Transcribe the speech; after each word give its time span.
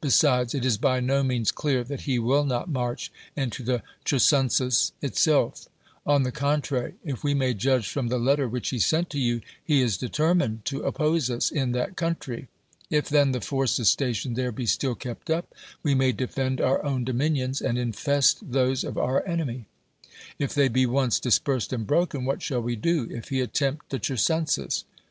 Besides, 0.00 0.54
it 0.54 0.64
is 0.64 0.78
by 0.78 1.00
no 1.00 1.22
means 1.22 1.52
clear 1.52 1.84
that 1.84 2.00
he 2.08 2.18
will 2.18 2.44
not 2.46 2.70
march 2.70 3.12
into 3.36 3.62
the 3.62 3.82
Chersonesus 4.06 4.92
itself 5.02 5.68
On 6.06 6.22
the 6.22 6.32
contrary, 6.32 6.94
if 7.04 7.22
we 7.22 7.34
may 7.34 7.52
judge 7.52 7.86
from 7.90 8.08
the 8.08 8.16
letter 8.18 8.48
which 8.48 8.70
he 8.70 8.78
sent 8.78 9.10
to 9.10 9.18
you, 9.18 9.42
he 9.62 9.82
is 9.82 9.98
determined 9.98 10.64
to 10.64 10.86
op 10.86 10.94
pose 10.94 11.28
us 11.28 11.50
in 11.50 11.72
that 11.72 11.96
country. 11.96 12.48
If 12.88 13.10
then 13.10 13.32
the 13.32 13.42
forces 13.42 13.90
stationed 13.90 14.36
there 14.36 14.52
be 14.52 14.64
still 14.64 14.94
kept 14.94 15.28
up, 15.28 15.52
we 15.82 15.94
may 15.94 16.12
defend 16.12 16.62
our 16.62 16.82
own 16.82 17.04
dominions, 17.04 17.60
and 17.60 17.76
infest 17.76 18.38
those 18.52 18.84
of 18.84 18.96
our 18.96 19.22
enemy; 19.28 19.66
if 20.38 20.54
they 20.54 20.68
be 20.68 20.86
once 20.86 21.20
dispersed 21.20 21.74
and 21.74 21.86
broken, 21.86 22.24
what 22.24 22.40
shall 22.40 22.62
we 22.62 22.74
do 22.74 23.06
if 23.10 23.28
he 23.28 23.42
attempt 23.42 23.90
the 23.90 23.98
Chersonesus 23.98 24.84